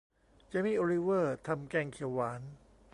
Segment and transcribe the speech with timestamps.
[0.49, 2.41] เจมี่ โอลิเวอร์ทำแกงเขียวหวาน